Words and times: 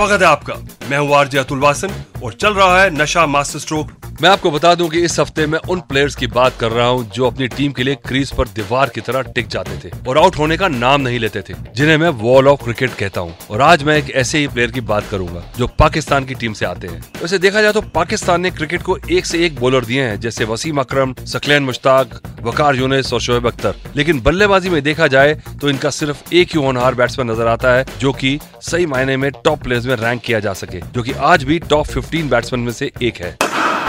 स्वागत 0.00 0.22
है 0.22 0.26
आपका। 0.26 0.54
मैं 0.90 0.98
हूँ 0.98 1.14
आरजे 1.14 1.38
अतुल 1.38 1.58
वासन 1.58 1.90
और 2.24 2.32
चल 2.32 2.54
रहा 2.54 2.80
है 2.82 2.90
नशा 2.90 3.24
मास्टर 3.26 3.58
स्ट्रोक 3.58 3.99
मैं 4.22 4.28
आपको 4.28 4.50
बता 4.50 4.74
दूँ 4.74 4.88
कि 4.90 5.00
इस 5.00 5.18
हफ़्ते 5.20 5.46
मैं 5.46 5.58
उन 5.70 5.80
प्लेयर्स 5.80 6.14
की 6.14 6.26
बात 6.28 6.56
कर 6.60 6.70
रहा 6.70 6.86
हूँ 6.86 7.04
जो 7.10 7.26
अपनी 7.26 7.46
टीम 7.48 7.72
के 7.72 7.82
लिए 7.82 7.94
क्रीज 8.06 8.32
पर 8.36 8.48
दीवार 8.48 8.88
की 8.88 9.00
तरह 9.00 9.22
टिक 9.34 9.46
जाते 9.48 9.78
थे 9.84 9.90
और 10.08 10.18
आउट 10.18 10.36
होने 10.38 10.56
का 10.56 10.68
नाम 10.68 11.00
नहीं 11.00 11.18
लेते 11.18 11.40
थे, 11.40 11.54
जिन्हें 11.76 11.96
मैं 11.96 12.08
वॉल 12.18 12.48
ऑफ़ 12.48 12.64
क्रिकेट 12.64 12.94
कहता 12.94 13.20
हूँ। 13.20 13.34
और 13.50 13.60
आज 13.60 13.82
मैं 13.82 13.96
एक 13.96 14.10
ऐसे 14.12 14.38
ही 14.38 14.48
प्लेयर 14.48 14.70
की 14.70 14.80
बात 14.82 15.08
करूँगा 15.10 15.42
जो 15.58 15.66
पाकिस्तान 15.78 16.24
की 16.24 16.34
टीम 16.34 16.52
से 16.52 16.66
आते 16.66 16.88
हैं। 16.88 17.00
वैसे 17.22 17.38
देखा 17.38 17.62
जाए 17.62 17.72
तो 17.72 17.80
पाकिस्तान 17.94 18.40
ने 18.40 18.50
क्रिकेट 18.50 18.82
को 18.82 18.98
एक 19.10 19.26
से 19.26 19.44
एक 19.46 19.58
बॉलर 19.60 19.84
दिए 19.84 20.02
हैं, 20.02 20.20
जैसे 20.20 20.44
वसीम 20.44 20.80
अक्रम, 20.80 21.14
सकलैन 21.26 21.62
मुश्ताक, 21.62 22.20
वकार 22.42 22.76
यूनिस 22.76 23.12
और 23.12 23.20
शोएब 23.20 23.46
अख्तर। 23.46 23.74
लेकिन 23.96 24.20
बल्लेबाजी 24.22 24.70
में 24.70 24.82
देखा 24.82 25.06
जाए 25.06 25.34
तो 25.60 25.70
इनका 25.70 25.90
सिर्फ़ 25.92 26.34
एक 26.34 26.54
ही 26.54 26.62
होनहार 26.62 26.94
बैट्समैन 26.94 27.30
नज़र 27.30 27.46
आता 27.48 27.74
है, 27.74 27.84
जो 28.00 28.12
की 28.12 28.38
सही 28.62 28.86
मायने 28.86 29.16
में 29.16 29.30
टॉप 29.34 29.62
प्लेयर्स 29.62 29.86
में 29.86 29.96
रैंक 29.96 30.22
किया 30.22 30.40
जा 30.40 30.52
सके, 30.54 30.80
जो 30.82 31.02
की 31.02 31.12
आज 31.12 31.44
भी 31.44 31.58
टॉप 31.60 31.86
15 31.88 32.30
बैट्समैन 32.30 32.64
में 32.64 32.72
से 32.72 32.92
एक 33.02 33.16
है। 33.16 33.36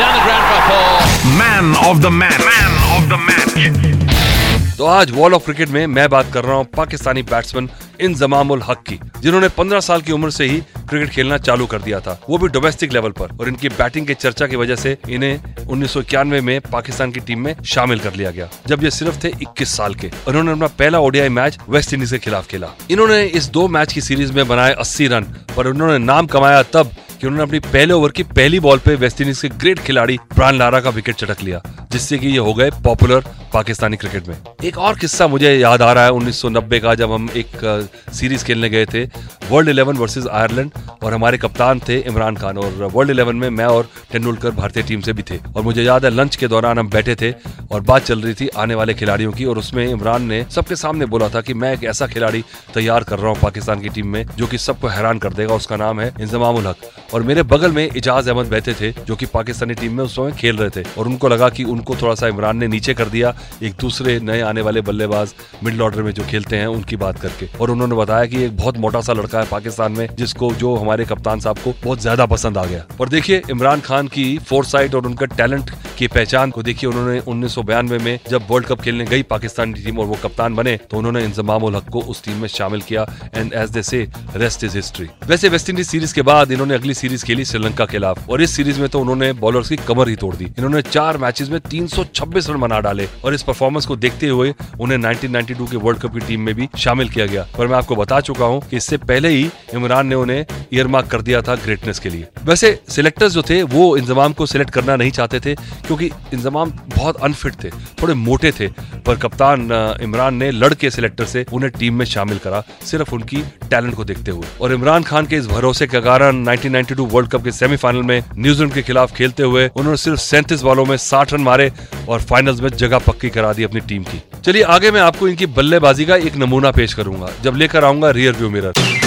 Man 0.02 1.76
of 1.78 1.98
the 1.98 2.06
man 2.06 2.42
man 2.42 2.78
of 2.92 3.10
the 3.10 3.20
match 3.22 4.78
तो 4.78 4.86
आज 4.86 5.12
वॉल 5.12 5.34
ऑफ़ 5.34 5.44
क्रिकेट 5.46 5.70
में 5.70 5.86
मैं 5.88 6.10
बात 6.10 6.32
कर 6.34 6.44
रहा 6.44 6.56
हूँ 6.56 6.66
पाकिस्तानी 6.78 7.22
बैट्समैन 7.22 7.70
इन 8.02 8.14
जमामुल 8.16 8.62
हक 8.62 8.84
की 8.88 9.00
जिन्होंने 9.22 9.50
15 9.50 9.82
साल 9.82 10.02
की 10.02 10.12
उम्र 10.12 10.30
से 10.30 10.46
ही 10.46 10.58
क्रिकेट 10.90 11.10
खेलना 11.10 11.38
चालू 11.38 11.66
कर 11.66 11.82
दिया 11.82 12.00
था। 12.00 12.20
वो 12.30 12.38
भी 12.38 12.48
डोमेस्टिक 12.48 12.94
लेवल 12.94 13.12
पर 13.12 13.36
और 13.40 13.48
इनकी 13.48 13.70
बैटिंग 13.70 14.08
के 14.08 14.14
चर्चा 14.14 14.48
की 14.48 14.56
वजह 14.56 14.76
से 14.76 14.98
इन्हें 15.10 15.68
उन्नीस 15.68 15.92
सौ 15.94 16.00
इक्यानवे 16.00 16.42
में 16.42 16.60
पाकिस्तान 16.62 17.12
की 17.12 17.20
टीम 17.20 17.40
में 17.40 17.56
शामिल 17.66 18.00
कर 18.00 18.14
लिया 18.14 18.32
गया 18.32 18.48
जब 18.68 18.84
ये 18.84 18.92
सिर्फ़ 18.92 19.24
थे 19.24 19.32
21 19.44 19.76
साल 19.78 19.96
के 19.96 20.12
उन्होंने 20.28 20.52
अपना 20.52 20.68
पहला 20.80 21.00
ओडीआई 21.00 21.30
मैच 21.30 21.58
वेस्ट 21.70 21.94
इंडीज 21.94 22.12
के 22.12 22.18
खिलाफ 22.18 22.48
खेला। 22.48 22.68
इन्होंने 22.92 23.24
इस 23.24 23.50
दो 23.50 23.68
मैच 23.68 23.94
की 23.94 24.02
सीरीज़ 24.02 24.34
में 24.34 24.48
बनाए 24.48 24.76
80 24.76 25.08
रन 25.08 25.24
पर 25.58 25.68
उन्होंने 25.68 25.98
नाम 25.98 26.28
कमाया 26.28 26.64
तब 26.74 26.92
कि 27.22 27.28
उन्होंने 27.28 27.44
अपनी 27.44 27.60
पहले 27.72 27.94
ओवर 27.94 28.12
की 28.12 28.24
पहली 28.24 28.60
बॉल 28.60 28.80
पे 28.86 28.96
वेस्टइंडीज 28.96 29.42
के 29.42 29.50
ग्रेट 29.62 29.80
खिलाड़ी 29.80 30.18
प्राण 30.36 30.58
लारा 30.58 30.80
का 30.82 30.90
विकेट 30.90 31.16
चटक 31.16 31.42
लिया, 31.44 31.62
जिससे 31.92 32.18
कि 32.18 32.28
ये 32.28 32.38
हो 32.38 32.54
गए 32.54 32.70
पॉपुलर 32.84 33.24
पाकिस्तानी 33.54 33.98
क्रिकेट 33.98 34.28
में। 34.28 34.36
एक 34.64 34.78
और 34.80 34.98
किस्सा 34.98 35.28
मुझे 35.28 35.54
याद 35.54 35.82
आ 35.82 35.92
रहा 35.94 36.04
है 36.04 36.12
1990 36.12 36.80
का 36.80 36.96
जब 36.96 37.12
हम 37.12 37.30
एक 37.36 37.90
सीरीज़ 38.14 38.46
खेलने 38.46 38.70
गए 38.70 38.86
थे 38.86 39.04
वर्ल्ड 39.50 39.70
इलेवन 39.70 39.98
वर्सेस 39.98 40.28
आयरलैंड 40.28 40.72
और 41.04 41.14
हमारे 41.14 41.38
कप्तान 41.38 41.80
थे 41.80 41.98
इमरान 42.00 42.36
खान, 42.36 42.58
और 42.58 42.90
वर्ल्ड 42.94 43.12
इलेवन 43.12 43.36
में 43.36 43.50
मैं 43.50 43.66
और 43.66 43.90
तेंदुलकर 44.12 44.52
भारतीय 44.52 44.84
टीम 44.84 45.02
से 45.02 45.14
भी 45.14 45.24
थे। 45.24 45.38
और 45.56 45.64
मुझे 45.64 45.84
याद 45.84 46.06
है 46.06 46.12
लंच 46.12 46.36
के 46.36 46.48
दौरान 46.48 46.80
हम 46.80 46.90
बैठे 46.90 47.16
थे, 47.16 47.32
और 47.72 47.82
बात 47.82 48.04
चल 48.04 48.22
रही 48.22 48.34
थी 48.34 48.48
आने 48.58 48.76
वाले 48.76 48.94
खिलाड़ियों 48.94 49.32
की, 49.32 49.46
और 49.46 49.58
उसमें 49.58 49.86
इमरान 49.88 50.24
ने 50.24 50.44
सबके 50.52 50.76
सामने 50.76 51.06
बोला 51.06 51.30
था 51.30 51.42
कि 51.42 51.54
मैं 51.54 51.74
एक 51.74 51.84
ऐसा 51.84 52.08
खिलाड़ी 52.08 52.44
तैयार 52.74 53.04
कर 53.04 53.20
रहा 53.20 53.30
हूँ 53.30 53.40
पाकिस्तान 53.42 53.82
की 53.82 53.90
टीम 53.90 54.08
में, 54.08 54.26
जो 54.38 54.48
कि 54.48 54.58
सबको 54.58 54.88
हैरान 54.88 55.20
कर 55.20 55.34
देगा, 55.34 55.56
उसका 55.56 55.76
नाम 55.76 56.00
है 56.02 56.12
इंजमाम 56.22 56.56
उल 56.56 56.68
हक। 56.68 56.90
और 57.14 57.24
मेरे 57.24 57.44
बगल 57.46 57.72
में 57.72 57.88
इजाज 57.88 58.30
अहमद 58.30 58.48
बैठे 58.48 58.74
थे, 58.74 58.92
जो 59.02 59.16
कि 59.16 59.26
पाकिस्तानी 59.26 59.74
टीम 59.74 59.98
में 59.98 60.04
उस 60.04 60.16
समय 60.16 60.32
खेल 60.32 60.58
रहे 60.58 60.70
थे, 60.70 60.86
और 60.98 61.08
उनको 61.08 61.30
लगा 61.30 61.50
कि 61.50 61.64
उनको 61.66 61.96
थोड़ा 62.02 62.16
सा 62.16 62.28
इमरान 62.28 62.58
ने 62.58 62.68
नीचे 62.68 62.94
कर 62.94 63.10
दिया 63.10 63.36
एक 63.64 63.76
दूसरे 63.82 64.20
नए 64.20 64.42
आने 64.42 64.62
वाले 64.62 64.82
बल्लेबाज 64.82 65.34
मिडिल 65.64 65.82
ऑर्डर 65.82 66.02
में 66.02 66.12
जो 66.12 66.24
खेलते 66.24 66.58
हैं, 66.58 66.68
उनकी 66.68 66.96
बात 66.98 67.20
करके। 67.20 67.48
और 67.62 67.72
उन्होंने 67.72 67.96
बताया 67.96 68.26
कि 68.26 68.44
एक 68.44 68.58
बहुत 68.58 68.78
मोटा 68.78 69.02
सा 69.02 69.14
लड़का 69.14 69.40
है 69.40 69.46
पाकिस्तान 69.50 69.92
में, 69.92 70.08
जिसको 70.16 70.52
जो 70.56 70.76
हमारे 70.76 71.06
कप्तान 71.06 71.40
साहब 71.40 71.60
को 71.60 71.74
बहुत 71.84 72.02
ज़्यादा 72.02 72.26
पसंद 72.28 72.58
आ 72.58 72.66
गया। 72.66 72.86
और 73.02 73.10
देखिए, 73.10 73.42
इमरान 73.50 73.82
खान 73.82 74.08
की 74.08 74.38
फोर 74.40 74.66
और 74.96 75.06
उनका 75.06 75.26
टैलेंट 75.28 75.72
की 75.98 76.08
पहचान 76.08 76.52
को 76.52 76.64
देखिए, 76.64 76.90
उन्होंने 76.90 77.20
उन्नीस 77.22 77.58
में 78.02 78.20
जब 78.30 78.46
वर्ल्ड 78.50 78.68
कप 78.68 78.82
खेलने 78.82 79.06
गई 79.06 79.24
पाकिस्तान 79.24 79.74
की 79.74 79.84
टीम 79.84 80.00
और 80.00 80.06
वो 80.06 80.18
कप्तान 80.24 80.56
बने 80.56 80.76
तो 80.92 80.98
उन्होंने 80.98 81.24
इंजमाम 81.24 81.66
हक 81.76 81.90
को 81.90 82.02
उस 82.02 82.24
टीम 82.24 82.38
में 82.38 82.48
शामिल 82.50 82.82
किया, 82.82 83.06
and 83.36 83.54
as 83.54 83.70
they 83.70 83.84
say, 83.84 84.08
rest 84.36 84.64
is 84.64 84.76
history. 84.76 85.08
वैसे 85.28 85.50
वेस्ट 85.50 85.70
इंडीज 85.70 85.88
सीरीज़ 85.88 86.14
के 86.14 86.22
बाद 86.22 86.52
इन्होंने 86.52 86.76
अगली 86.76 86.94
सीरीज़ 86.94 87.26
खेली 87.26 87.46
श्रीलंका 87.46 87.86
के 87.86 87.92
खिलाफ, 87.92 88.30
और 88.30 88.42
इस 88.42 88.56
सीरीज़ 88.56 88.80
में 88.80 88.88
तो 88.90 89.00
उन्होंने 89.00 89.32
बॉलर्स 89.36 89.70
की 89.70 89.76
कमर 89.88 90.10
ही 90.10 90.16
तोड़ 90.16 90.36
दी। 90.36 90.46
इन्होंने 90.46 90.82
चार 90.82 91.18
मैचेस 91.18 91.50
में 91.50 91.60
326 91.62 92.50
रन 92.50 92.60
बना 92.62 92.80
डाले, 92.80 93.08
और 93.26 93.31
इस 93.34 93.44
परफॉर्मेंस 93.44 93.86
को 93.86 93.96
देखते 93.96 94.28
हुए 94.28 94.54
उन्हें 94.80 94.98
1992 94.98 95.70
के 95.72 95.78
वर्ल्ड 95.78 96.02
कप 96.02 96.14
की 96.14 96.20
टीम 96.20 96.42
में 96.42 96.54
भी 96.56 96.70
शामिल 96.78 97.10
किया 97.10 97.26
गया। 97.26 97.46
पर 97.58 97.68
मैं 97.68 97.76
आपको 97.76 97.96
बता 97.96 98.20
चुका 98.22 98.46
हूँ 98.46 98.62
कि 98.62 98.78
इससे 98.78 98.98
पहले 98.98 99.30
ही 99.30 99.50
इमरान 99.74 100.08
ने 100.08 100.16
उन्हें 100.16 100.46
ईयरमार्क 100.74 101.08
कर 101.08 101.22
दिया 101.22 101.42
था 101.42 101.56
ग्रेटनेस 101.56 102.00
के 102.00 102.10
लिए। 102.10 102.28
वैसे 102.44 102.80
सिलेक्टर्स 102.90 103.34
जो 103.34 103.42
थे, 103.42 103.62
वो 103.64 103.96
इंजमाम 103.98 104.34
को 104.34 104.46
सिलेक्ट 104.46 104.70
करना 104.70 104.96
नहीं 104.96 105.12
चाहते 105.12 105.40
थे, 105.40 105.56
क्योंकि 105.88 106.10
इंजमाम 106.34 106.72
बहुत 106.96 107.22
अनफिट 107.24 107.54
थे, 107.64 107.70
थोड़े 108.02 108.14
मोटे 108.16 108.52
थे। 108.52 108.68
पर 109.06 109.18
कप्तान 109.18 109.70
इमरान 110.02 110.36
ने 110.36 110.52
लड़के 110.52 110.90
सिलेक्टर 110.92 111.26
से 111.26 111.46
उन्हें 111.54 111.72
टीम 111.72 111.96
में 111.96 112.06
शामिल 112.06 112.38
करा, 112.38 112.64
सिर्फ़ 112.86 113.14
उनकी 113.16 113.42
टैलेंट 113.64 113.96
को 113.96 114.04
देखते 114.06 114.32
हुए। 114.32 114.48
और 114.62 114.74
इमरान 114.74 115.04
खान 115.04 115.26
के 115.26 115.36
इस 115.36 115.48
भरोसे 115.48 115.88
के 115.88 116.02
कारण 116.02 116.44
1992 116.46 117.06
वर्ल्ड 117.08 117.32
कप 117.32 117.44
के 117.44 117.52
सेमीफाइनल 117.52 118.04
में 118.04 118.24
न्यूजीलैंड 118.36 118.74
के 118.74 118.82
खिलाफ 118.82 119.16
खेलते 119.16 119.44
हुए 119.44 119.68
उन्होंने 119.70 119.98
सिर्फ़ 119.98 120.20
सैंतीस 120.20 120.62
बॉलों 120.62 120.86
में 120.86 120.96
60 121.00 121.34
रन 121.34 121.42
मारे 121.42 121.72
और 122.10 122.22
फाइनल्स 122.22 122.62
में 122.62 122.70
जगह 122.70 123.00
पक्की 123.00 123.30
करा 123.30 123.54
दी 123.54 123.64
अपनी 123.64 123.80
टीम 123.82 124.04
की। 124.04 124.22
चलिए, 124.44 124.64
आगे 124.64 124.92
मैं 124.92 125.02
आपको 125.02 125.28
इनकी 125.28 125.46
बल्लेबाजी 125.48 126.06
का 126.06 126.16
एक 126.18 126.36
नमूना 126.38 126.72
पेश 126.72 126.94
करूँगा, 126.94 127.30
जब 127.44 127.56
लेकर 127.56 127.86
आऊँगा 127.86 128.10
rear 128.12 128.34
view 128.34 128.50
mirror 128.50 129.01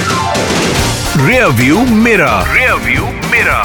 rear 1.26 1.46
view 1.46 1.80
मेरा 1.80 2.30
रियर 2.52 2.74
व्यू 2.74 3.06
मेरा 3.30 3.62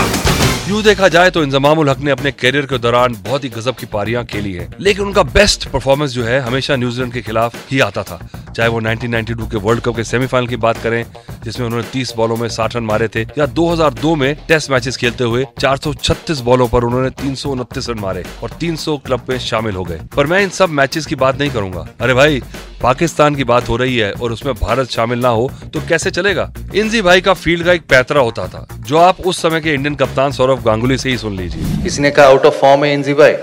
यूँ 0.69 0.81
देखा 0.83 1.07
जाए 1.07 1.29
तो 1.29 1.43
इंजमाम 1.43 1.89
हक 1.89 1.99
ने 1.99 2.11
अपने 2.11 2.31
करियर 2.31 2.65
के 2.65 2.77
दौरान 2.77 3.15
बहुत 3.27 3.43
ही 3.43 3.49
गजब 3.49 3.75
की 3.75 3.85
पारियाँ 3.85 4.25
खेली 4.25 4.53
है। 4.53 4.67
लेकिन 4.79 5.05
उनका 5.05 5.23
बेस्ट 5.23 5.67
परफॉर्मेंस 5.69 6.11
जो 6.11 6.23
है 6.23 6.39
हमेशा 6.39 6.75
न्यूजीलैंड 6.75 7.13
के 7.13 7.21
खिलाफ 7.21 7.55
ही 7.71 7.79
आता 7.79 8.03
था। 8.03 8.19
चाहे 8.59 8.69
वो 8.69 8.79
1992 8.81 9.45
के 9.51 9.57
वर्ल्ड 9.57 9.81
कप 9.81 9.95
के 9.95 10.03
सेमीफाइनल 10.03 10.47
की 10.47 10.55
बात 10.55 10.77
करें, 10.77 11.05
जिसमें 11.43 11.65
उन्होंने 11.65 11.85
30 11.93 12.13
बॉलों 12.15 12.37
में 12.37 12.47
60 12.49 12.75
रन 12.75 12.83
मारे 12.83 13.07
थे, 13.07 13.21
या 13.37 13.45
2002 13.45 14.15
में 14.15 14.35
टेस्ट 14.47 14.71
मैचेस 14.71 14.97
खेलते 14.97 15.23
हुए 15.23 15.45
436 15.59 16.39
बॉलों 16.39 16.67
पर 16.67 16.83
उन्होंने 16.83 17.09
तीन 17.09 17.35
सौ 17.35 17.49
उनतीस 17.49 17.89
रन 17.89 17.99
मारे 17.99 18.23
और 18.43 18.51
300 18.51 18.97
क्लब 18.97 19.21
में 19.29 19.37
शामिल 19.39 19.75
हो 19.75 19.83
गए। 19.83 19.99
पर 20.15 20.27
मैं 20.27 20.41
इन 20.43 20.49
सब 20.49 20.69
मैचेस 20.69 21.05
की 21.05 21.15
बात 21.15 21.39
नहीं 21.39 21.51
करूँगा। 21.51 21.87
अरे 22.01 22.13
भाई, 22.13 22.41
पाकिस्तान 22.81 23.35
की 23.35 23.43
बात 23.43 23.69
हो 23.69 23.77
रही 23.77 23.97
है 23.97 24.11
और 24.13 24.31
उसमें 24.31 24.53
भारत 24.55 24.89
शामिल 24.89 25.19
ना 25.19 25.29
हो 25.29 25.49
तो 25.73 25.81
कैसे 25.89 26.11
चलेगा? 26.11 26.51
इंजी 26.75 27.01
भाई 27.01 27.21
का 27.21 27.33
फ़ील्ड 27.35 27.65
का 27.65 27.73
एक 27.73 27.85
पैतरा 27.89 28.21
होता 28.21 28.47
था, 28.47 28.67
जो 28.79 28.97
आप 28.97 29.21
उस 29.21 29.41
समय 29.41 29.61
के 29.61 29.73
इंडियन 29.73 29.95
कप्तान 29.95 30.31
सौरभ 30.31 30.63
गांगुली 30.63 30.97
से 30.97 31.09
ही 31.09 31.17
सुन 31.17 31.37
लीजिए। 31.37 31.83
किसी 31.83 32.01
ने 32.01 32.11
कहा 32.11 32.25
आउट 32.25 32.45
ऑफ़ 32.45 32.55
फॉर्म 32.55 32.85
है 32.85 32.93
इंजी 32.93 33.13
भाई? 33.13 33.33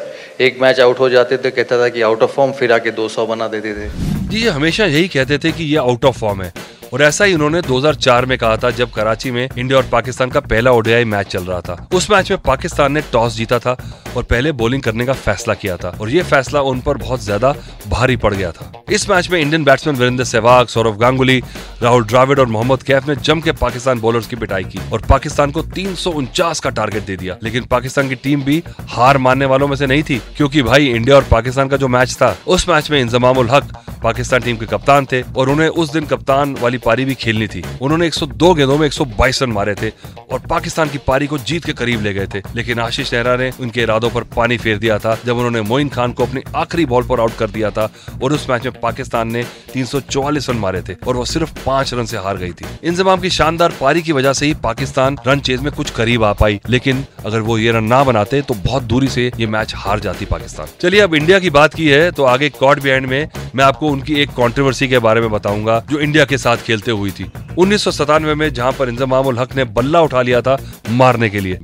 एक 0.40 0.58
मैच 0.60 0.80
आउट 0.80 0.98
हो 0.98 1.08
जाते 1.08 1.36
थे, 1.36 1.50
कहता 1.50 1.78
था 1.80 1.88
कि 1.88 2.02
आउट 2.02 2.22
ऑफ़ 2.22 2.30
फॉर्म 2.30 2.52
फिर 2.52 2.72
आके 2.72 2.90
200 2.90 3.26
बना 3.26 3.48
देते 3.48 3.74
थे। 3.74 3.88
जी, 4.28 4.38
ये 4.38 4.48
हमेशा 4.48 4.84
यही 4.84 5.08
कहते 5.08 5.38
थे 5.38 5.52
कि 5.52 5.64
ये 5.64 5.76
आउट 5.76 6.04
ऑफ़ 6.04 6.18
फॉर्म 6.18 6.42
है। 6.42 6.52
और 6.92 7.02
ऐसा 7.02 7.24
ही 7.24 7.34
उन्होंने 7.34 7.60
2004 7.62 8.24
में 8.24 8.36
कहा 8.38 8.56
था 8.56 8.70
जब 8.70 8.90
कराची 8.90 9.30
में 9.30 9.48
इंडिया 9.48 9.78
और 9.78 9.86
पाकिस्तान 9.92 10.30
का 10.30 10.40
पहला 10.42 10.70
ओडीआई 10.72 11.04
मैच 11.04 11.26
चल 11.26 11.44
रहा 11.44 11.60
था। 11.60 11.88
उस 11.94 12.10
मैच 12.10 12.30
में 12.30 12.40
पाकिस्तान 12.42 12.92
ने 12.92 13.00
टॉस 13.12 13.36
जीता 13.36 13.58
था 13.58 13.76
और 14.16 14.22
पहले 14.22 14.52
बॉलिंग 14.52 14.82
करने 14.82 15.06
का 15.06 15.12
फैसला 15.14 15.54
किया 15.54 15.76
था 15.76 15.96
और 16.00 16.10
ये 16.10 16.22
फैसला 16.22 16.60
उन 16.62 16.80
पर 16.80 16.96
बहुत 16.96 17.22
ज़्यादा 17.22 17.54
भारी 17.88 18.16
पड़ 18.16 18.32
गया 18.34 18.50
था। 18.52 18.72
इस 18.90 19.08
मैच 19.10 19.30
में 19.30 19.40
इंडियन 19.40 19.64
बैट्समैन 19.64 19.96
वीरेंद्र 19.96 20.24
सहवाग 20.24 20.66
सौरभ 20.66 20.98
गांगुली, 20.98 21.42
राहुल 21.82 22.04
द्राविड 22.04 22.38
और 22.38 22.46
मोहम्मद 22.46 22.82
कैफ 22.82 23.08
ने 23.08 23.16
जम 23.16 23.40
के 23.40 23.52
पाकिस्तान 23.54 24.00
बॉलर्स 24.00 24.26
की 24.26 24.36
पिटाई 24.36 24.64
की 24.64 24.80
और 24.92 25.02
पाकिस्तान 25.08 25.50
को 25.50 25.62
तीन 25.64 25.94
सौ 25.94 26.10
उनचास 26.12 26.60
का 26.60 26.70
टारगेट 26.70 27.02
दे 27.02 27.16
दिया। 27.16 27.36
लेकिन 27.42 27.64
पाकिस्तान 27.64 28.08
की 28.08 28.14
टीम 28.14 28.42
भी 28.42 28.62
हार 28.88 29.18
मानने 29.18 29.44
वालों 29.44 29.68
में 29.68 29.76
से 29.76 29.86
नहीं 29.86 30.02
थी, 30.02 30.20
क्योंकि 30.36 30.62
भाई, 30.62 30.86
इंडिया 30.86 31.16
और 31.16 31.24
पाकिस्तान 31.30 31.68
का 31.68 31.76
जो 31.76 31.88
मैच 31.88 32.14
था, 32.14 32.36
उस 32.46 32.68
मैच 32.68 32.90
में 32.90 33.00
इंजमाम 33.00 33.38
हक 33.50 33.72
पाकिस्तान 34.06 34.40
टीम 34.40 34.56
के 34.56 34.66
कप्तान 34.66 35.06
थे 35.12 35.20
और 35.36 35.48
उन्हें 35.50 35.68
उस 35.68 35.92
दिन 35.92 36.04
कप्तान 36.06 36.54
वाली 36.60 36.78
पारी 36.78 37.04
भी 37.04 37.14
खेलनी 37.16 37.46
थी। 37.48 37.62
उन्होंने 37.82 38.06
102 38.06 38.52
गेंदों 38.54 38.76
में 38.78 38.86
122 38.86 39.42
रन 39.42 39.50
मारे 39.52 39.74
थे 39.74 39.88
और 40.32 40.38
पाकिस्तान 40.50 40.88
की 40.88 40.98
पारी 41.06 41.26
को 41.26 41.38
जीत 41.40 41.64
के 41.64 41.72
करीब 41.72 42.02
ले 42.02 42.12
गए 42.14 42.26
थे। 42.26 42.42
लेकिन 42.54 42.80
आशीष 42.80 43.12
नेहरा 43.12 43.34
ने 43.36 43.50
उनके 43.60 43.82
इरादों 43.82 44.10
पर 44.10 44.24
पानी 44.36 44.58
फेर 44.58 44.78
दिया 44.78 44.98
था, 44.98 45.16
जब 45.26 45.36
उन्होंने 45.36 45.62
मोइन 45.62 45.88
खान 45.88 46.12
को 46.12 46.26
अपनी 46.26 46.42
आखिरी 46.56 46.86
बॉल 46.86 47.06
पर 47.06 47.20
आउट 47.20 47.36
कर 47.38 47.50
दिया 47.50 47.70
था 47.70 47.88
और 48.22 48.32
उस 48.32 48.48
मैच 48.50 48.64
में 48.64 48.80
पाकिस्तान 48.80 49.32
ने 49.32 49.42
344 49.74 50.48
रन 50.50 50.56
मारे 50.56 50.82
थे 50.82 50.94
और 51.06 51.16
वो 51.16 51.24
सिर्फ़ 51.24 51.54
पाँच 51.66 51.92
रन 51.94 52.06
से 52.06 52.16
हार 52.18 52.36
गई 52.36 52.52
थी। 52.52 52.66
इंजमाम 52.84 53.20
की 53.20 53.30
शानदार 53.30 53.74
पारी 53.80 54.02
की 54.02 54.12
वजह 54.12 54.32
से 54.32 54.46
ही 54.46 54.54
पाकिस्तान 54.62 55.16
रन 55.26 55.40
चेज 55.40 55.60
में 55.60 55.72
कुछ 55.72 55.90
करीब 55.90 56.24
आ 56.24 56.32
पाई, 56.34 56.60
लेकिन 56.68 57.04
अगर 57.24 57.40
वो 57.40 57.58
ये 57.58 57.72
रन 57.72 57.84
ना 57.86 58.02
बनाते 58.04 58.42
तो 58.42 58.54
बहुत 58.62 58.82
दूरी 58.84 59.08
से 59.08 59.30
ये 59.38 59.46
मैच 59.48 59.74
हार 59.76 60.00
जाती 60.00 60.24
पाकिस्तान। 60.26 60.66
चलिए 60.80 61.00
अब 61.00 61.14
इंडिया 61.14 61.38
की 61.38 61.50
बात 61.50 61.74
की 61.74 61.88
है 61.88 62.10
तो 62.12 62.24
आगे 62.26 62.50
कॉड 62.52 62.82
बिहाइंड 62.82 63.06
में 63.06 63.28
मैं 63.54 63.64
आपको 63.64 63.94
उनकी 63.96 64.14
एक 64.22 64.30
कॉन्ट्रोवर्सी 64.36 64.88
के 64.88 64.98
बारे 64.98 65.20
में 65.20 65.30
बताऊँगा 65.30 65.78
जो 65.90 65.98
इंडिया 66.00 66.24
के 66.32 66.38
साथ 66.38 66.56
खेलते 66.66 66.90
हुई 66.90 67.10
थी 67.10 67.30
उन्नीस 67.58 67.84
सौ 67.84 67.90
सतानवे 67.90 68.34
में 68.34 68.52
जहाँ 68.54 68.72
पर 68.78 68.88
इंजमामुल 68.88 69.38
हक 69.38 69.54
ने 69.56 69.64
बल्ला 69.78 70.00
उठा 70.02 70.22
लिया 70.22 70.40
था 70.42 70.56
मारने 71.02 71.28
के 71.30 71.40
लिए. 71.40 71.58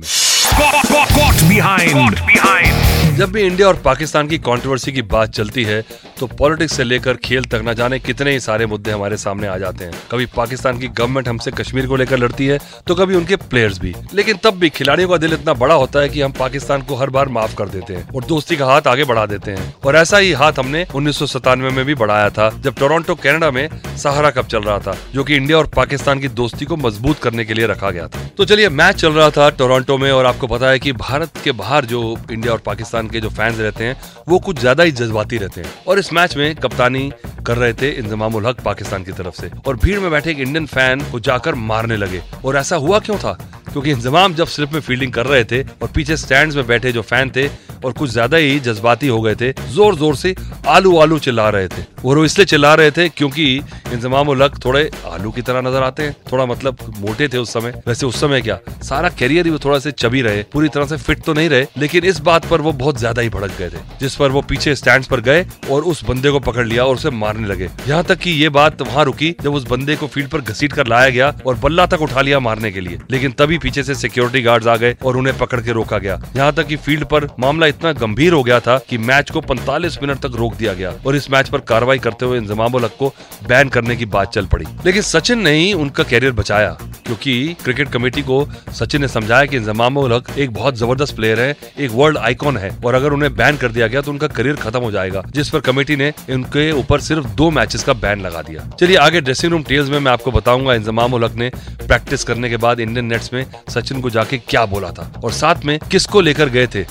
जब 3.17 3.31
भी 3.31 3.41
इंडिया 3.41 3.67
और 3.67 3.75
पाकिस्तान 3.85 4.27
की 4.27 4.37
कंट्रोवर्सी 4.47 4.91
की 4.91 5.01
बात 5.13 5.29
चलती 5.29 5.63
है 5.63 5.83
तो 6.23 6.27
पॉलिटिक्स 6.29 6.75
से 6.75 6.83
लेकर 6.83 7.17
खेल 7.19 7.45
तक 7.45 7.61
न 7.65 7.73
जाने 7.73 7.97
कितने 7.99 8.31
ही 8.31 8.39
सारे 8.39 8.65
मुद्दे 8.65 8.91
हमारे 8.91 9.15
सामने 9.17 9.47
आ 9.47 9.57
जाते 9.57 9.85
हैं। 9.85 9.93
कभी 10.11 10.25
पाकिस्तान 10.35 10.77
की 10.79 10.87
गवर्नमेंट 10.89 11.27
हमसे 11.27 11.51
कश्मीर 11.51 11.87
को 11.87 11.95
लेकर 11.95 12.17
लड़ती 12.17 12.45
है 12.47 12.59
तो 12.87 12.95
कभी 12.95 13.15
उनके 13.15 13.35
प्लेयर्स 13.35 13.79
भी। 13.79 13.93
लेकिन 14.13 14.37
तब 14.43 14.59
भी 14.59 14.69
खिलाड़ियों 14.71 15.09
का 15.09 15.17
दिल 15.17 15.33
इतना 15.33 15.53
बड़ा 15.55 15.75
होता 15.75 15.99
है 15.99 16.09
कि 16.09 16.21
हम 16.21 16.31
पाकिस्तान 16.31 16.81
को 16.81 16.95
हर 16.95 17.09
बार 17.09 17.29
माफ़ 17.29 17.55
कर 17.55 17.69
देते 17.69 17.95
हैं 17.95 18.07
और 18.09 18.25
दोस्ती 18.25 18.57
का 18.57 18.65
हाथ 18.65 18.87
आगे 18.87 19.03
बढ़ा 19.03 19.25
देते 19.25 19.51
हैं। 19.51 19.73
और 19.85 19.95
ऐसा 19.95 20.17
ही 20.17 20.31
हाथ 20.33 20.59
हमने 20.59 20.85
उन्नीस 20.95 21.35
में 21.47 21.83
भी 21.85 21.95
बढ़ाया 21.95 22.29
था, 22.29 22.49
जब 22.51 22.75
टोरंटो 22.75 23.15
कनाडा 23.17 23.51
में 23.51 23.67
सहारा 23.97 24.29
कप 24.29 24.47
चल 24.47 24.61
रहा 24.61 24.77
था, 24.79 24.95
जो 25.13 25.23
की 25.23 25.35
इंडिया 25.35 25.57
और 25.57 25.67
पाकिस्तान 25.75 26.19
की 26.19 26.27
दोस्ती 26.33 26.65
को 26.65 26.77
मज़बूत 26.77 27.19
करने 27.19 27.45
के 27.45 27.53
लिए 27.53 27.67
रखा 27.67 27.91
गया 27.91 28.07
था। 28.07 28.23
तो 28.37 28.45
चलिए 28.45 28.69
मैच 28.71 28.95
चल 28.95 29.13
रहा 29.13 29.29
था 29.31 29.49
टोरंटो 29.51 29.97
में 29.97 30.11
और 30.11 30.25
आपको 30.25 30.47
पता 30.47 30.69
है 30.69 30.79
की 30.79 30.91
भारत 31.03 31.43
के 31.43 31.51
बाहर 31.53 31.85
जो 31.85 32.01
इंडिया 32.31 32.53
और 32.53 32.61
पाकिस्तान 32.65 33.07
के 33.07 33.19
जो 33.19 33.29
फैंस 33.31 33.59
रहते 33.59 33.83
हैं, 33.83 34.01
वो 34.27 34.39
कुछ 34.39 34.59
ज़्यादा 34.59 34.83
ही 34.83 34.91
जज्बाती 34.93 35.37
रहते 35.37 35.61
हैं। 35.61 35.71
और 35.87 35.99
इस 35.99 36.11
मैच 36.13 36.37
में 36.37 36.55
कप्तानी 36.55 37.11
कर 37.45 37.57
रहे 37.57 37.73
थे 37.73 37.89
इंजमाम 37.89 38.47
हक 38.47 38.59
पाकिस्तान 38.61 39.03
की 39.03 39.11
तरफ़ 39.11 39.41
से। 39.41 39.51
और 39.67 39.75
भीड़ 39.75 39.99
में 39.99 40.11
बैठे 40.11 40.31
एक 40.31 40.39
इंडियन 40.39 40.65
फ़ैन 40.65 41.01
को 41.11 41.19
जाकर 41.19 41.55
मारने 41.55 41.97
लगे। 41.97 42.21
और 42.45 42.57
ऐसा 42.57 42.75
हुआ 42.75 42.99
क्यों 42.99 43.17
था? 43.17 43.33
क्योंकि 43.71 43.91
इंजमाम 43.91 44.33
जब 44.33 44.47
स्लिप 44.47 44.73
में 44.73 44.79
फील्डिंग 44.79 45.13
कर 45.13 45.25
रहे 45.25 45.43
थे 45.43 45.63
और 45.81 45.87
पीछे 45.95 46.17
स्टैंड 46.17 46.53
में 46.53 46.67
बैठे 46.67 46.91
जो 46.91 47.01
फ़ैन 47.01 47.31
थे 47.35 47.47
और 47.85 47.91
कुछ 47.93 48.09
ज़्यादा 48.09 48.37
ही 48.37 48.59
जज्बाती 48.61 49.07
हो 49.07 49.21
गए 49.21 49.35
थे 49.35 49.51
ज़ोर 49.69 49.95
ज़ोर 49.95 50.15
से 50.15 50.35
आलू 50.67 50.97
आलू 50.97 51.19
चिल्ला 51.19 51.49
रहे 51.49 51.67
थे। 51.67 51.81
और 52.05 52.17
वो 52.17 52.25
इसलिए 52.25 52.45
चिल्ला 52.45 52.73
रहे 52.75 52.91
थे 52.91 53.07
क्योंकि 53.09 53.45
इंजमाम 53.93 54.29
उलक 54.29 54.57
थोड़े 54.65 54.89
आलू 55.07 55.31
की 55.31 55.41
तरह 55.41 55.61
नज़र 55.61 55.83
आते 55.83 56.03
हैं, 56.03 56.15
थोड़ा 56.31 56.45
मतलब 56.45 56.77
मोटे 56.99 57.27
थे 57.27 57.37
उस 57.37 57.53
समय। 57.53 57.81
वैसे 57.87 58.05
उस 58.05 58.19
समय 58.21 58.41
क्या, 58.41 58.57
सारा 58.83 59.09
कैरियर 59.11 59.45
ही 59.45 59.51
वो 59.51 59.59
थोड़ा 59.65 59.79
से 59.79 59.91
चबी 59.93 60.21
रहे, 60.21 60.43
पूरी 60.53 60.69
तरह 60.69 60.85
से 60.85 60.97
फिट 60.97 61.23
तो 61.23 61.33
नहीं 61.33 61.49
रहे, 61.49 61.65
लेकिन 61.77 62.05
इस 62.05 62.19
बात 62.21 62.45
पर 62.45 62.61
वो 62.61 62.71
बहुत 62.73 62.97
ज़्यादा 62.99 63.21
ही 63.21 63.29
भड़क 63.29 63.51
गए 63.59 63.69
थे, 63.69 63.77
जिस 63.99 64.15
पर 64.15 64.31
वो 64.31 64.41
पीछे 64.43 64.75
स्टैंड 64.75 65.05
पर 65.05 65.21
गए 65.21 65.45
और 65.71 65.83
उस 65.83 66.03
बंदे 66.05 66.31
को 66.31 66.39
पकड़ 66.41 66.65
लिया 66.67 66.85
और 66.85 66.95
उसे 66.95 67.09
मारने 67.11 67.47
लगे। 67.47 67.69
यहाँ 67.87 68.03
तक 68.03 68.19
की 68.19 68.31
ये 68.33 68.49
बात 68.51 68.81
वहाँ 68.81 69.05
रुकी 69.05 69.35
जब 69.41 69.53
उस 69.53 69.67
बंदे 69.67 69.95
को 69.95 70.07
फ़ील्ड 70.07 70.29
पर 70.29 70.41
घसीट 70.41 70.73
कर 70.73 70.87
लाया 70.87 71.09
गया 71.09 71.33
और 71.45 71.55
बल्ला 71.57 71.85
तक 71.85 72.01
उठा 72.01 72.21
लिया 72.21 72.39
मारने 72.39 72.71
के 72.71 72.81
लिए। 72.81 72.99
लेकिन 73.11 73.31
तभी 73.33 73.57
पीछे 73.57 73.83
से 73.83 73.95
सिक्योरिटी 73.95 74.41
गार्ड्स 74.41 74.67
आ 74.67 74.75
गए 74.77 74.95
और 75.03 75.17
उन्हें 75.17 75.37
पकड़ 75.37 75.61
के 75.61 75.71
रोका 75.71 75.97
गया। 75.97 76.19
यहाँ 76.35 76.51
तक 76.53 76.67
की 76.67 76.75
फ़ील्ड 76.77 77.05
पर 77.05 77.27
मामला 77.39 77.67
इतना 77.73 77.91
गंभीर 77.93 78.33
हो 78.33 78.41
गया 78.43 78.59
था 78.59 78.77
कि 78.89 78.97
मैच 78.99 79.29
को 79.31 79.41
45 79.43 79.97
मिनट 80.01 80.19
तक 80.19 80.35
रोक 80.35 80.55
दिया 80.55 80.73
गया 80.73 80.93
और 81.07 81.15
इस 81.15 81.29
मैच 81.31 81.49
पर 81.49 81.59
कार्रवाई 81.63 81.99
करते 81.99 82.25
हुए 82.25 82.37
इंजमाम 82.37 82.77
हक 82.77 82.95
को 82.99 83.13
बैन 83.47 83.69
करने 83.69 83.95
की 83.95 84.05
बात 84.07 84.33
चल 84.33 84.45
पड़ी। 84.45 84.65
लेकिन 84.85 85.01
सचिन 85.01 85.39
ने 85.39 85.51
ही 85.51 85.71
उनका 85.75 86.03
कैरियर 86.03 86.31
बचाया, 86.33 86.69
क्योंकि 87.05 87.55
क्रिकेट 87.63 87.89
कमेटी 87.89 88.21
को 88.21 88.45
सचिन 88.73 89.01
ने 89.01 89.07
समझाया 89.07 89.45
कि 89.45 89.57
इंजमाम 89.57 89.99
हक 90.05 90.29
एक 90.37 90.53
बहुत 90.53 90.75
ज़बरदस्त 90.77 91.15
प्लेयर 91.15 91.39
है, 91.39 91.55
एक 91.79 91.91
वर्ल्ड 91.93 92.17
आइकॉन 92.17 92.57
है 92.57 92.69
और 92.85 92.95
अगर 92.95 93.13
उन्हें 93.13 93.35
बैन 93.35 93.57
कर 93.57 93.71
दिया 93.71 93.87
गया 93.87 94.01
तो 94.01 94.11
उनका 94.11 94.27
करियर 94.29 94.55
खत्म 94.55 94.79
हो 94.79 94.91
जाएगा, 94.91 95.23
जिस 95.29 95.49
पर 95.49 95.59
कमेटी 95.61 95.95
ने 95.95 96.11
उनके 96.31 96.71
ऊपर 96.71 97.01
सिर्फ़ 97.01 97.27
दो 97.33 97.49
मैचेस 97.51 97.83
का 97.83 97.93
बैन 97.95 98.21
लगा 98.21 98.41
दिया। 98.41 98.69
चलिए 98.79 98.97
आगे 98.97 99.21
ड्रेसिंग 99.21 99.51
रूम 99.51 99.63
टेल्स 99.63 99.89
में 99.89 99.99
मैं 99.99 100.11
आपको 100.11 100.31
बताऊँगा 100.31 100.73
इंजमाम 100.73 101.15
हक 101.15 101.35
ने 101.35 101.49
प्रैक्टिस 101.87 102.23
करने 102.23 102.49
के 102.49 102.57
बाद 102.57 102.79
इंडियन 102.79 103.05
नेट्स 103.05 103.33
में 103.33 103.45
सचिन 103.69 104.01
को 104.01 104.09
जाके 104.09 104.37
क्या 104.39 104.65
बोला 104.65 104.91
था 104.91 105.11
और 105.23 105.31
साथ 105.33 105.65
में 105.65 105.77
किसको 105.91 106.21
लेकर 106.21 106.49
गए 106.49 106.67
थे? 106.67 106.85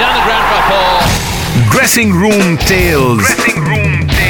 down 0.00 0.14
the 0.16 0.24
ground. 0.24 1.70
Dressing 1.70 2.12
Room 2.12 2.56
Tales. 2.56 3.18
Dressing 3.18 3.60
room 3.62 4.08
tales. 4.08 4.29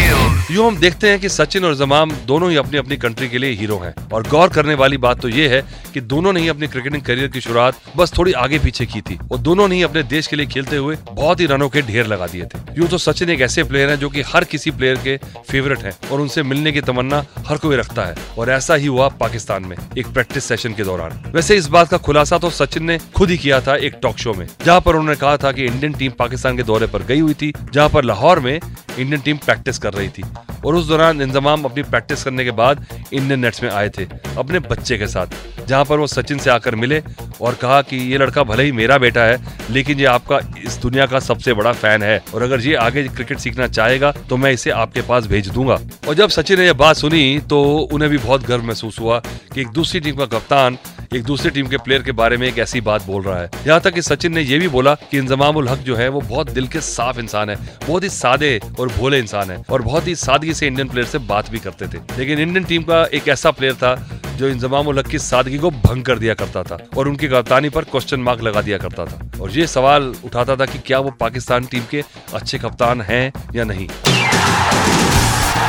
यूँ 0.50 0.66
हम 0.66 0.76
देखते 0.76 1.08
हैं 1.08 1.18
कि 1.20 1.28
सचिन 1.28 1.64
और 1.64 1.74
जमाम 1.76 2.12
दोनों 2.26 2.50
ही 2.50 2.56
अपनी 2.56 2.78
अपनी 2.78 2.96
कंट्री 2.96 3.28
के 3.28 3.38
लिए 3.38 3.50
हीरो 3.50 3.76
हैं? 3.78 3.92
और 4.12 4.26
गौर 4.28 4.48
करने 4.48 4.74
वाली 4.74 4.96
बात 4.96 5.20
तो 5.22 5.28
ये 5.28 5.46
है 5.48 5.60
कि 5.94 6.00
दोनों 6.02 6.32
ने 6.32 6.40
ही 6.40 6.48
अपनी 6.48 6.66
क्रिकेटिंग 6.66 7.02
करियर 7.02 7.28
की 7.28 7.40
शुरुआत 7.40 7.76
बस 7.96 8.12
थोड़ी 8.18 8.32
आगे 8.34 8.58
पीछे 8.58 8.86
की 8.86 9.00
थी। 9.00 9.18
और 9.32 9.38
दोनों 9.38 9.66
ने 9.68 9.76
ही 9.76 9.82
अपने 9.82 10.02
देश 10.04 10.26
के 10.26 10.36
लिए 10.36 10.46
खेलते 10.46 10.76
हुए 10.76 10.96
बहुत 11.10 11.40
ही 11.40 11.46
रनों 11.46 11.68
के 11.68 11.82
ढेर 11.82 12.06
लगा 12.06 12.26
दिए 12.26 12.44
थे। 12.44 12.58
यूँ 12.78 12.88
तो 12.88 12.98
सचिन 12.98 13.30
एक 13.30 13.40
ऐसे 13.40 13.64
प्लेयर 13.64 13.90
है 13.90 13.96
जो 13.96 14.08
कि 14.08 14.22
हर 14.22 14.44
किसी 14.44 14.70
प्लेयर 14.70 14.96
के 15.04 15.16
फेवरेट 15.50 15.84
है 15.84 15.92
और 16.12 16.20
उनसे 16.20 16.42
मिलने 16.42 16.72
की 16.72 16.80
तमन्ना 16.80 17.24
हर 17.46 17.58
कोई 17.58 17.76
रखता 17.76 18.04
है। 18.04 18.16
और 18.38 18.50
ऐसा 18.50 18.74
ही 18.74 18.86
हुआ 18.86 19.08
पाकिस्तान 19.20 19.64
में 19.64 19.76
एक 19.98 20.06
प्रैक्टिस 20.08 20.44
सेशन 20.44 20.74
के 20.74 20.84
दौरान। 20.84 21.22
वैसे 21.34 21.56
इस 21.56 21.68
बात 21.68 21.88
का 21.88 21.98
खुलासा 22.00 22.38
तो 22.38 22.50
सचिन 22.50 22.84
ने 22.84 22.98
खुद 23.16 23.30
ही 23.30 23.38
किया 23.38 23.60
था 23.60 23.76
एक 23.76 23.98
टॉक 24.02 24.18
शो 24.18 24.34
में, 24.34 24.46
जहाँ 24.64 24.80
पर 24.80 24.96
उन्होंने 24.96 25.16
कहा 25.16 25.36
था 25.36 25.52
की 25.52 25.64
इंडियन 25.64 25.92
टीम 25.92 26.12
पाकिस्तान 26.18 26.56
के 26.56 26.62
दौरे 26.64 26.86
पर 26.86 27.02
गई 27.04 27.20
हुई 27.20 27.34
थी, 27.34 27.52
जहाँ 27.72 27.88
पर 27.88 28.04
लाहौर 28.04 28.40
में 28.40 28.58
इंडियन 29.00 29.20
टीम 29.20 29.36
प्रैक्टिस 29.38 29.78
कर 29.78 29.92
रही 29.92 30.08
थी। 30.08 30.22
और 30.64 30.74
उस 30.74 30.86
दौरान 30.86 31.20
इंजमाम 31.22 31.62
अपनी 31.64 31.82
प्रैक्टिस 31.84 32.24
करने 32.24 32.44
के 32.44 32.50
बाद 32.52 32.84
इंडियन 33.12 33.40
नेट्स 33.40 33.62
में 33.62 33.70
आए 33.70 33.88
थे, 33.88 34.04
अपने 34.38 34.58
बच्चे 34.60 34.98
के 34.98 35.06
साथ, 35.08 35.26
जहाँ 35.68 35.84
पर 35.84 35.98
वो 35.98 36.06
सचिन 36.08 36.38
से 36.38 36.50
आकर 36.50 36.74
मिले 36.76 37.02
और 37.40 37.54
कहा 37.54 37.80
कि 37.82 37.96
ये 38.10 38.18
लड़का 38.18 38.42
भले 38.44 38.64
ही 38.64 38.72
मेरा 38.72 38.98
बेटा 38.98 39.22
है, 39.22 39.38
लेकिन 39.70 40.00
ये 40.00 40.06
आपका 40.06 40.38
इस 40.64 40.76
दुनिया 40.82 41.06
का 41.06 41.20
सबसे 41.20 41.54
बड़ा 41.54 41.72
फ़ैन 41.74 42.02
है। 42.02 42.22
और 42.34 42.42
अगर 42.42 42.60
ये 42.60 42.74
आगे 42.76 43.02
क्रिकेट 43.04 43.38
सीखना 43.38 43.66
चाहेगा 43.68 44.12
तो 44.28 44.36
मैं 44.36 44.52
इसे 44.52 44.70
आपके 44.72 45.02
पास 45.02 45.26
भेज 45.26 45.48
दूँगा। 45.48 45.78
और 46.08 46.14
जब 46.14 46.28
सचिन 46.30 46.58
ने 46.58 46.66
यह 46.66 46.72
बात 46.74 46.96
सुनी 46.96 47.38
तो 47.40 47.62
उन्हें 47.92 48.10
भी 48.10 48.18
बहुत 48.18 48.46
गर्व 48.46 48.64
महसूस 48.64 49.00
हुआ 49.00 49.18
कि 49.54 49.60
एक 49.60 49.68
दूसरी 49.70 50.00
टीम 50.00 50.16
का 50.16 50.26
कप्तान 50.28 50.78
एक 51.14 51.22
दूसरी 51.24 51.50
टीम 51.50 51.66
के 51.66 51.76
प्लेयर 51.76 52.02
के 52.02 52.12
बारे 52.12 52.36
में 52.36 52.46
एक 52.48 52.58
ऐसी 52.58 52.80
बात 52.80 53.02
बोल 53.02 53.22
रहा 53.22 53.38
है। 53.38 53.50
यहाँ 53.66 53.80
तक 53.80 53.94
कि 53.94 54.02
सचिन 54.02 54.34
ने 54.34 54.40
यह 54.40 54.60
भी 54.60 54.68
बोला 54.68 54.94
कि 54.94 55.18
इंजमाम 55.18 55.56
उल 55.56 55.68
हक 55.68 55.78
जो 55.78 55.96
है, 55.96 56.08
वो 56.08 56.20
बहुत 56.20 56.50
दिल 56.50 56.66
के 56.68 56.80
साफ़ 56.80 57.18
इंसान 57.18 57.50
है, 57.50 57.56
बहुत 57.86 58.02
ही 58.02 58.08
सादे 58.08 58.60
और 58.80 58.88
भोले 58.88 59.18
इंसान 59.18 59.50
है 59.50 59.64
और 59.70 59.82
बहुत 59.82 60.06
ही 60.06 60.14
सादगी 60.14 60.54
से 60.54 60.66
इंडियन 60.66 60.88
प्लेयर 60.88 61.06
से 61.06 61.18
बात 61.18 61.50
भी 61.50 61.58
करते 61.58 61.86
थे। 61.86 61.98
लेकिन 62.18 62.38
इंडियन 62.38 62.64
टीम 62.64 62.82
का 62.82 63.04
एक 63.04 63.28
ऐसा 63.28 63.50
प्लेयर 63.50 63.74
था 63.74 63.94
जो 64.36 64.48
इंजमाम 64.48 64.86
उल 64.86 64.98
हक 64.98 65.06
की 65.06 65.18
सादगी 65.18 65.58
को 65.58 65.70
भंग 65.70 66.04
कर 66.04 66.18
दिया 66.18 66.34
करता 66.34 66.62
था 66.62 66.78
और 66.96 67.08
उनकी 67.08 67.28
कप्तानी 67.28 67.68
पर 67.68 67.84
क्वेश्चन 67.84 68.20
मार्क 68.20 68.42
लगा 68.42 68.62
दिया 68.62 68.78
करता 68.78 69.04
था। 69.04 69.40
और 69.40 69.50
ये 69.50 69.66
सवाल 69.66 70.14
उठाता 70.24 70.56
था 70.56 70.66
कि 70.66 70.78
क्या 70.78 70.98
वो 70.98 71.10
पाकिस्तान 71.10 71.64
टीम 71.64 71.82
के 71.90 72.04
अच्छे 72.34 72.58
कप्तान 72.58 73.00
हैं 73.00 73.32
या 73.54 73.64
नहीं? 73.64 73.88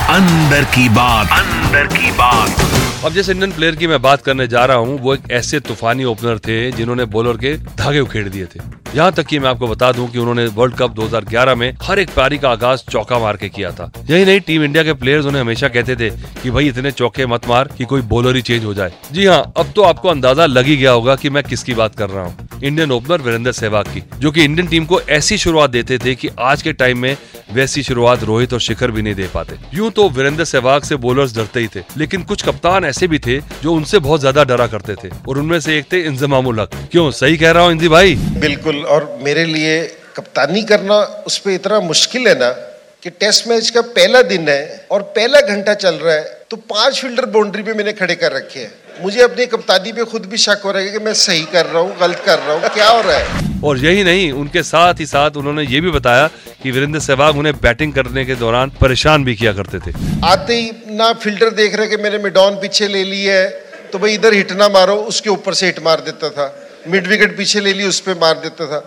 अंदर 0.10 0.64
की 0.64 0.90
बात। 0.90 1.28
अंदर 1.32 1.88
की 1.88 2.12
बात। 2.12 2.91
अब 3.06 3.12
जिस 3.12 3.30
इंडियन 3.30 3.52
प्लेयर 3.52 3.76
की 3.76 3.88
मैं 3.88 4.02
बात 4.02 4.22
करने 4.22 4.46
जा 4.48 4.64
रहा 4.66 4.78
हूँ, 4.78 4.98
वो 5.00 5.14
एक 5.14 5.22
ऐसे 5.32 5.60
तूफानी 5.60 6.04
ओपनर 6.04 6.40
थे 6.40 6.72
जिन्होंने 6.72 7.06
बॉलर 7.06 7.38
के 7.38 7.56
धागे 7.78 8.00
उखेड़ 8.00 8.28
दिए 8.30 8.46
थे। 8.46 8.60
यहाँ 8.96 9.12
तक 9.12 9.26
कि 9.26 9.40
मैं 9.40 9.50
आपको 9.50 9.68
बता 9.68 9.92
दूँ 9.92 10.08
कि 10.12 10.20
उन्होंने 10.20 10.46
वर्ल्ड 10.48 10.76
कप 10.76 10.92
2011 10.92 11.56
में 11.56 11.74
हर 11.82 12.00
एक 12.00 12.10
पारी 12.10 12.38
का 12.38 12.50
आगाज़ 12.50 12.82
चौका 12.90 13.20
मार 13.20 13.38
के 13.38 13.50
किया 13.50 13.72
था। 13.72 13.92
यही 14.10 14.26
नहीं 14.26 14.40
टीम 14.42 14.64
इंडिया 14.64 14.84
के 14.84 14.94
प्लेयर्स 14.94 15.26
उन्हें 15.26 15.42
हमेशा 15.42 15.68
कहते 15.70 15.96
थे 15.96 16.10
कि 16.44 16.52
भाई 16.52 16.68
इतने 16.70 16.92
चौके 16.92 17.26
मत 17.26 17.48
मार 17.50 17.70
कि 17.78 17.86
कोई 17.86 18.02
बॉलर 18.04 18.36
ही 18.36 18.42
चेंज 18.42 18.66
हो 18.66 18.74
जाए। 18.74 18.94
जी 19.12 19.26
हाँ 19.26 19.42
अब 19.58 19.72
तो 19.76 19.82
आपको 19.84 20.10
अंदाज़ा 20.10 20.46
लग 20.46 20.66
ही 20.66 20.78
गया 20.78 20.92
होगा 20.92 21.16
कि 21.16 21.30
मैं 21.30 21.44
किसकी 21.44 21.74
बात 21.74 21.96
कर 21.96 22.10
रहा 22.10 22.26
हूँ। 22.26 22.48
इंडियन 22.64 22.92
ओपनर 22.92 23.22
वीरेंद्र 23.22 23.52
सहवाग 23.52 23.86
की, 23.86 24.04
जो 24.20 24.32
कि 24.32 24.44
इंडियन 24.44 24.68
टीम 24.68 24.86
को 24.86 25.00
ऐसी 25.02 25.38
शुरुआत 25.38 25.70
देते 25.70 25.98
थे 25.98 26.16
कि 26.16 26.30
आज 26.40 26.62
के 26.62 26.74
टाइम 26.74 26.98
में 27.00 27.16
वैसी 27.54 27.82
शुरुआत 27.84 28.24
रोहित 28.24 28.54
और 28.54 28.60
शिखर 28.62 28.92
भी 28.92 29.02
नहीं 29.02 29.16
दे 29.16 29.28
पाते। 29.34 29.56
यूँ 29.74 29.90
तो 29.92 30.08
वीरेंद्र 30.10 30.44
सहवाग 30.46 30.84
से 30.84 30.96
बॉलर्स 30.98 31.36
डरते 31.36 31.60
ही 31.60 31.68
थे, 31.68 31.84
लेकिन 31.98 32.24
कुछ 32.24 32.44
कप्तान 32.44 32.86
ऐसे 32.92 33.08
भी 33.08 33.20
थे 33.20 33.40
जो 33.64 33.74
उनसे 33.74 34.00
बहुत 34.02 34.20
ज़्यादा 34.20 34.44
डरा 34.46 34.68
करते 34.68 34.96
थे। 34.96 35.10
और 35.28 35.38
उनमें 35.40 35.60
से 35.60 35.78
एक 35.78 35.92
थे 35.92 36.02
इंजमामुल 36.06 36.60
हक। 36.60 36.72
क्यों? 36.92 37.10
सही 37.14 37.38
कह 37.38 37.52
रहा 37.52 37.64
हूँ 37.64 37.72
इंदी 37.72 37.88
भाई? 37.90 38.16
बिल्कुल, 38.40 38.84
और 38.86 39.18
मेरे 39.22 39.46
लिए 39.48 39.80
कप्तानी 40.16 40.64
करना 40.66 40.96
उस 41.28 41.38
पर 41.38 41.52
इतना 41.52 41.80
मुश्किल 41.82 42.28
है 42.28 42.38
ना 42.40 42.50
कि 43.04 43.10
टेस्ट 43.12 43.48
मैच 43.48 43.70
का 43.70 43.82
पहला 43.92 44.22
दिन 44.24 44.50
है 44.50 44.88
और 44.92 45.02
पहला 45.16 45.40
घंटा 45.44 45.74
चल 45.76 45.96
रहा 45.98 46.16
है 46.16 46.24
तो 46.50 46.58
पाँच 46.70 47.00
फील्डर 47.02 47.26
बाउंड्री 47.28 47.64
पे 47.64 47.74
मैंने 47.74 47.94
खड़े 47.94 48.16
कर 48.16 48.32
रखे 48.32 48.60
हैं। 48.60 48.72
मुझे 49.00 49.22
अपनी 49.22 49.46
कप्तानी 49.46 49.92
पे 49.92 50.04
खुद 50.06 50.26
भी 50.26 50.38
शक 50.38 50.62
हो 50.66 50.72
रहा 50.72 50.82
है 50.82 50.92
कि 50.92 51.00
मैं 51.00 51.14
सही 51.16 51.44
कर 51.54 51.66
रहा 51.66 51.82
हूँ 51.82 51.98
गलत 52.00 52.22
कर 52.26 52.40
रहा 52.40 52.54
हूँ 52.54 52.70
क्या 52.74 52.88
हो 52.88 53.02
रहा 53.02 53.18
है? 53.18 53.50
और 53.64 53.78
यही 53.78 54.04
नहीं 54.04 54.32
उनके 54.34 54.64
साथ 54.64 55.00
ही 55.00 55.06
साथ 55.06 55.38
उन्होंने 55.38 55.64
ये 55.64 55.82
भी 55.82 55.92
बताया 55.92 56.28
कि 56.64 56.72
वीरेंद्र 56.72 57.00
सहवाग 57.00 57.38
उन्हें 57.38 57.56
बैटिंग 57.62 57.94
करने 57.94 58.26
के 58.26 58.36
दौरान 58.36 58.70
परेशान 58.82 59.24
भी 59.26 59.36
किया 59.36 59.54
करते 59.54 59.80
थे। 59.80 59.94
आते 60.26 60.56
ही 60.56 60.72
ना 60.96 61.12
फील्डर 61.16 61.50
देख 61.56 61.76
रहे 61.76 61.88
कि 61.88 61.98
मैंने 61.98 62.18
मिडॉन 62.24 62.56
पीछे 62.62 62.88
ले 62.88 63.04
ली 63.04 63.24
है 63.24 63.50
तो 63.92 64.00
भाई 64.00 64.14
इधर 64.14 64.34
हिट 64.34 64.52
ना 64.54 64.70
मारो 64.70 64.96
उसके 65.12 65.30
ऊपर 65.30 65.54
से 65.54 65.66
हिट 65.66 65.80
मार 65.84 66.02
देता 66.02 66.30
था। 66.30 66.54
मिड 66.88 67.08
विकेट 67.08 67.38
पीछे 67.38 67.60
ले 67.60 67.74
ली 67.74 67.88
उस 67.88 68.00
पर 68.00 68.18
मार 68.20 68.40
देता 68.40 68.66
था। 68.68 68.80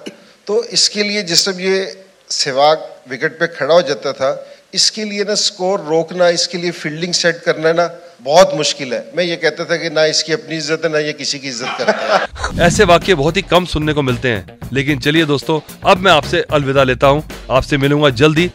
तो 0.46 0.62
इसके 0.73 1.02
लिए 1.02 1.23
जिस 1.23 1.44
समय 1.44 1.66
ये 1.66 1.84
सहवाग 2.30 2.90
विकेट 3.11 3.38
पे 3.38 3.46
खड़ा 3.56 3.75
हो 3.75 3.82
जाता 3.82 4.12
था 4.12 4.30
इसके 4.75 5.04
लिए 5.04 5.25
ना 5.25 5.34
स्कोर 5.40 5.80
रोकना 5.88 6.28
इसके 6.28 6.58
लिए 6.58 6.70
फील्डिंग 6.73 7.12
सेट 7.14 7.40
करना 7.40 7.73
ना 7.73 7.87
बहुत 8.25 8.52
मुश्किल 8.57 8.93
है। 8.95 9.04
मैं 9.16 9.25
ये 9.25 9.37
कहता 9.37 9.64
था 9.64 9.76
कि 9.76 9.88
ना 9.90 10.04
इसकी 10.04 10.33
अपनी 10.33 10.57
इज़्ज़त 10.57 10.85
है 10.85 10.90
ना 10.93 10.99
ये 10.99 11.12
किसी 11.12 11.38
की 11.38 11.49
इज़्ज़त 11.49 11.75
करता 11.78 12.16
है। 12.16 12.61
ऐसे 12.66 12.85
वाक्य 12.85 13.14
बहुत 13.14 13.37
ही 13.37 13.43
कम 13.43 13.64
सुनने 13.64 13.93
को 13.93 14.02
मिलते 14.02 14.28
हैं। 14.28 14.59
लेकिन 14.73 14.99
चलिए 14.99 15.25
दोस्तों 15.25 15.61
अब 15.90 15.99
मैं 15.99 16.12
आपसे 16.12 16.40
अलविदा 16.52 16.83
लेता 16.83 17.07
हूँ। 17.07 17.25
आपसे 17.50 17.78
मिलूँगा 17.78 18.11
जल्दी। 18.23 18.50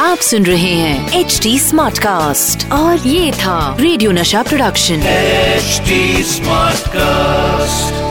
आप 0.00 0.18
सुन 0.18 0.46
रहे 0.46 0.72
हैं 0.74 1.20
एच 1.20 1.38
डी 1.42 1.58
स्मार्ट 1.58 1.98
कास्ट 1.98 2.70
और 2.72 3.06
ये 3.08 3.32
था 3.32 3.76
रेडियो 3.80 4.12
नशा 4.12 4.42
प्रोडक्शन। 4.42 5.02
H 5.06 5.82
smart 6.28 6.88
cast 6.88 8.01